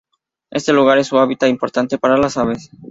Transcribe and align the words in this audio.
Este 0.49 0.73
lugar 0.73 0.97
es 0.97 1.11
un 1.11 1.19
hábitat 1.19 1.47
importante 1.49 1.99
para 1.99 2.17
las 2.17 2.35
aves. 2.35 2.71